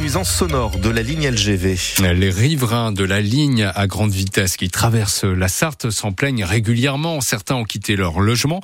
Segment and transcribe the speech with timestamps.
[0.00, 1.76] de la ligne LGV.
[2.14, 7.20] Les riverains de la ligne à grande vitesse qui traversent la Sarthe s'en plaignent régulièrement.
[7.20, 8.62] Certains ont quitté leur logement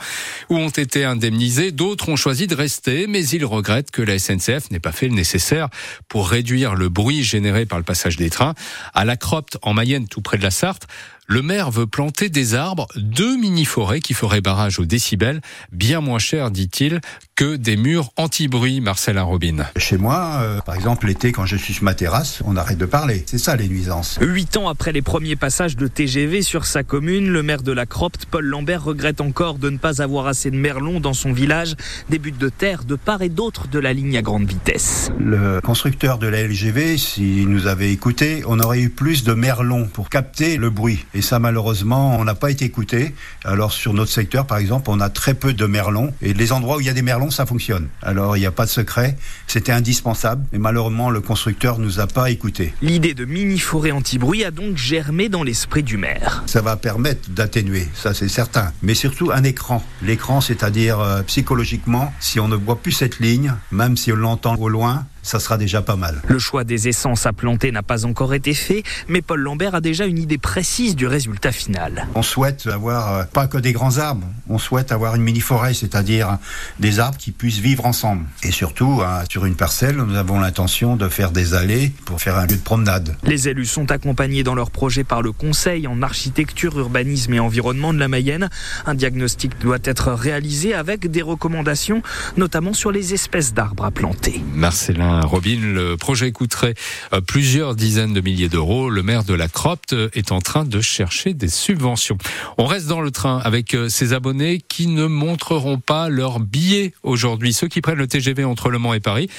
[0.48, 1.72] ou ont été indemnisés.
[1.72, 5.14] D'autres ont choisi de rester, mais ils regrettent que la SNCF n'ait pas fait le
[5.14, 5.68] nécessaire
[6.08, 8.54] pour réduire le bruit généré par le passage des trains.
[8.94, 10.86] À la Cropte, en Mayenne, tout près de la Sarthe,
[11.28, 15.40] le maire veut planter des arbres, deux mini-forêts qui feraient barrage aux décibels,
[15.72, 17.00] bien moins cher, dit-il,
[17.34, 19.66] que des murs anti-bruit, Marcel Robin.
[19.76, 22.86] Chez moi, euh, par exemple, l'été, quand je suis sur ma terrasse, on arrête de
[22.86, 23.24] parler.
[23.26, 24.18] C'est ça les nuisances.
[24.22, 27.86] Huit ans après les premiers passages de TGV sur sa commune, le maire de la
[27.86, 31.74] Cropte, Paul Lambert, regrette encore de ne pas avoir assez de merlons dans son village,
[32.08, 35.10] des buts de terre de part et d'autre de la ligne à grande vitesse.
[35.18, 39.86] Le constructeur de la LGV, s'il nous avait écouté, on aurait eu plus de merlons
[39.86, 41.04] pour capter le bruit.
[41.16, 43.14] Et ça, malheureusement, on n'a pas été écouté.
[43.42, 46.12] Alors, sur notre secteur, par exemple, on a très peu de merlons.
[46.20, 47.88] Et les endroits où il y a des merlons, ça fonctionne.
[48.02, 49.16] Alors, il n'y a pas de secret.
[49.46, 50.44] C'était indispensable.
[50.52, 52.74] Mais malheureusement, le constructeur nous a pas écouté.
[52.82, 56.42] L'idée de mini-forêt anti-bruit a donc germé dans l'esprit du maire.
[56.44, 58.72] Ça va permettre d'atténuer, ça c'est certain.
[58.82, 59.82] Mais surtout un écran.
[60.02, 64.56] L'écran, c'est-à-dire euh, psychologiquement, si on ne voit plus cette ligne, même si on l'entend
[64.56, 66.22] au loin, ça sera déjà pas mal.
[66.28, 69.80] Le choix des essences à planter n'a pas encore été fait, mais Paul Lambert a
[69.80, 72.06] déjà une idée précise du résultat final.
[72.14, 76.38] On souhaite avoir euh, pas que des grands arbres, on souhaite avoir une mini-forêt, c'est-à-dire
[76.78, 78.24] des arbres qui puissent vivre ensemble.
[78.42, 82.38] Et surtout, hein, sur une parcelle, nous avons l'intention de faire des allées pour faire
[82.38, 83.16] un lieu de promenade.
[83.24, 87.92] Les élus sont accompagnés dans leur projet par le Conseil en architecture, urbanisme et environnement
[87.92, 88.48] de la Mayenne.
[88.86, 92.02] Un diagnostic doit être réalisé avec des recommandations,
[92.36, 94.42] notamment sur les espèces d'arbres à planter.
[94.54, 96.74] Marcelin Robin, le projet coûterait
[97.12, 98.90] euh, plusieurs dizaines de milliers d'euros.
[98.90, 102.18] Le maire de la Cropte est en train de chercher des subventions.
[102.58, 106.92] On reste dans le train avec euh, ces abonnés qui ne montreront pas leur billet
[107.02, 107.52] aujourd'hui.
[107.52, 109.30] Ceux qui prennent le TGV entre Le Mans et Paris,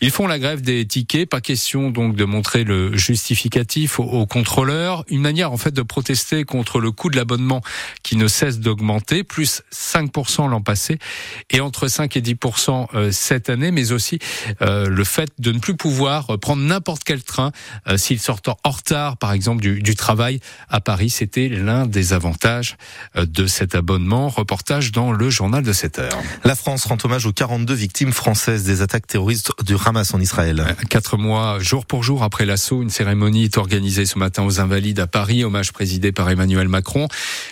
[0.00, 1.28] ils font la grève des tickets.
[1.28, 5.04] Pas question donc de montrer le justificatif aux contrôleurs.
[5.08, 7.60] Une manière en fait de protester contre le coût de l'abonnement
[8.02, 10.98] qui ne cesse d'augmenter, plus 5% l'an passé
[11.50, 14.18] et entre 5 et 10% euh, cette année, mais aussi
[14.60, 17.52] le fait de ne plus pouvoir prendre n'importe quel train
[17.88, 21.10] euh, s'il sort en retard, par exemple, du, du travail à Paris.
[21.10, 22.76] C'était l'un des avantages
[23.16, 24.28] euh, de cet abonnement.
[24.28, 26.22] Reportage dans le journal de 7 heures.
[26.44, 30.60] La France rend hommage aux 42 victimes françaises des attaques terroristes du Hamas en Israël.
[30.60, 34.60] Euh, quatre mois, jour pour jour après l'assaut, une cérémonie est organisée ce matin aux
[34.60, 37.08] Invalides à Paris, hommage présidé par Emmanuel Macron.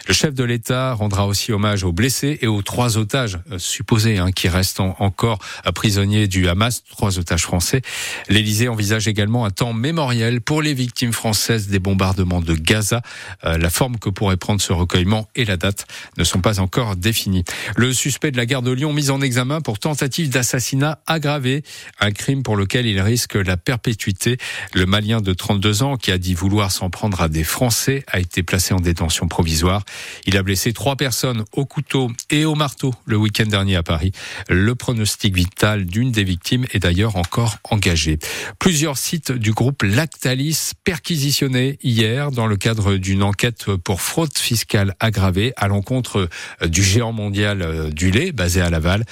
[0.07, 4.31] Le chef de l'État rendra aussi hommage aux blessés et aux trois otages supposés hein,
[4.33, 5.39] qui restent encore
[5.75, 7.81] prisonniers du Hamas, trois otages français
[8.29, 13.01] L'Élysée envisage également un temps mémoriel pour les victimes françaises des bombardements de Gaza.
[13.45, 15.87] Euh, la forme que pourrait prendre ce recueillement et la date
[16.19, 17.45] ne sont pas encore définies.
[17.75, 21.63] Le suspect de la gare de Lyon mis en examen pour tentative d'assassinat aggravé,
[22.01, 24.37] un crime pour lequel il risque la perpétuité.
[24.75, 28.21] Le Malien de 32 ans qui a dit vouloir s'en prendre à des Français a
[28.21, 29.85] été placé en détention provisoire.
[30.27, 34.13] Il a blessé trois personnes au couteau et au marteau le week-end dernier à Paris.
[34.51, 38.19] Le pronostic vital d'une des victimes est d'ailleurs encore engagé.
[38.59, 44.95] Plusieurs sites du groupe Lactalis perquisitionnés hier dans le cadre d'une enquête pour fraude fiscale
[45.01, 46.29] aggravée à l'encontre
[46.67, 49.05] du géant mondial euh, du lait basé à Laval.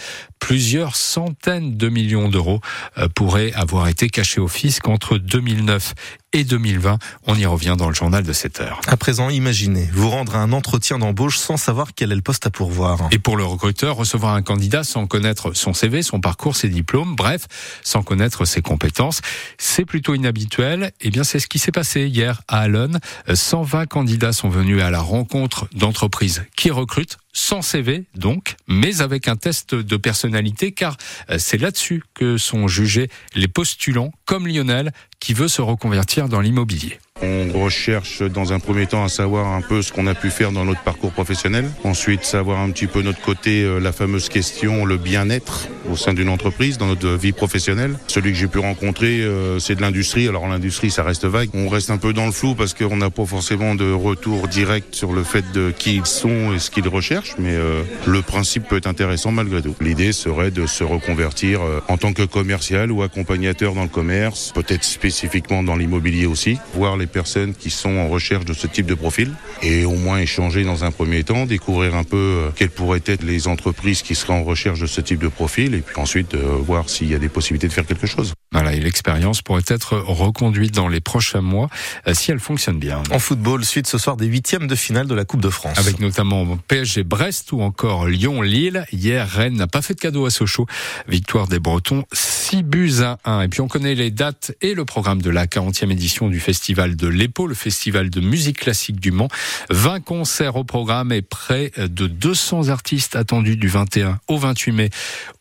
[0.46, 2.60] Plusieurs centaines de millions d'euros
[2.98, 5.94] euh, pourraient avoir été cachés au fisc entre 2009
[6.34, 7.00] et 2020.
[7.26, 8.80] On y revient dans le journal de 7 heures.
[8.86, 12.46] À présent, imaginez vous rendre à un entretien d'embauche sans savoir quel est le poste
[12.46, 13.08] à pourvoir.
[13.10, 17.16] Et pour le recruteur, recevoir un candidat sans connaître son CV, son parcours, ses diplômes,
[17.16, 17.48] bref,
[17.82, 19.22] sans connaître ses compétences,
[19.58, 20.92] c'est plutôt inhabituel.
[21.00, 23.00] Eh bien, c'est ce qui s'est passé hier à Allen.
[23.34, 29.28] 120 candidats sont venus à la rencontre d'entreprises qui recrutent sans CV donc, mais avec
[29.28, 30.97] un test de personnalité, car
[31.30, 36.41] euh, c'est là-dessus que sont jugés les postulants comme Lionel qui veut se reconvertir dans
[36.41, 36.98] l'immobilier.
[37.22, 40.50] On recherche dans un premier temps à savoir un peu ce qu'on a pu faire
[40.50, 41.70] dans notre parcours professionnel.
[41.84, 46.14] Ensuite, savoir un petit peu notre côté, euh, la fameuse question, le bien-être au sein
[46.14, 47.98] d'une entreprise, dans notre vie professionnelle.
[48.06, 50.28] Celui que j'ai pu rencontrer, euh, c'est de l'industrie.
[50.28, 51.50] Alors l'industrie, ça reste vague.
[51.54, 54.94] On reste un peu dans le flou parce qu'on n'a pas forcément de retour direct
[54.94, 58.68] sur le fait de qui ils sont et ce qu'ils recherchent, mais euh, le principe
[58.68, 59.74] peut être intéressant malgré tout.
[59.80, 64.84] L'idée serait de se reconvertir en tant que commercial ou accompagnateur dans le commerce, peut-être
[64.84, 68.94] spécifiquement dans l'immobilier aussi, voir les personnes qui sont en recherche de ce type de
[68.94, 73.03] profil et au moins échanger dans un premier temps, découvrir un peu euh, quelles pourraient
[73.06, 76.34] être les entreprises qui seraient en recherche de ce type de profil et puis ensuite
[76.34, 78.32] euh, voir s'il y a des possibilités de faire quelque chose.
[78.52, 81.68] Voilà, et l'expérience pourrait être reconduite dans les prochains mois
[82.06, 83.02] euh, si elle fonctionne bien.
[83.10, 85.78] En football, suite ce soir des huitièmes de finale de la Coupe de France.
[85.78, 88.84] Avec notamment PSG Brest ou encore Lyon-Lille.
[88.92, 90.66] Hier, Rennes n'a pas fait de cadeau à Sochaux.
[91.08, 92.04] Victoire des Bretons,
[92.48, 93.41] 6 buts à 1.
[93.43, 96.95] Et puis on connaît les dates et le programme de la 40e édition du Festival
[96.95, 99.27] de l'EPO, le festival de musique classique du Mans.
[99.71, 104.91] 20 concerts au programme et près de 200 artistes attendus du 21 au 28 mai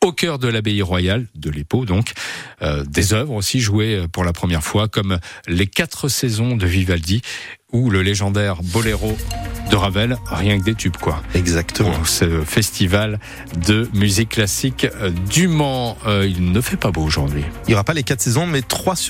[0.04, 2.14] au cœur de l'abbaye royale de l'EPO donc.
[2.64, 7.22] Euh, des œuvres aussi jouées pour la première fois comme les quatre saisons de Vivaldi
[7.72, 9.16] ou le légendaire Boléro
[9.70, 11.22] de Ravel, rien que des tubes quoi.
[11.34, 11.92] Exactement.
[11.92, 13.20] Pour ce festival
[13.66, 14.88] de musique classique
[15.30, 17.44] du Mans, euh, il ne fait pas beau aujourd'hui.
[17.66, 19.04] Il n'y aura pas les quatre saisons mais trois sur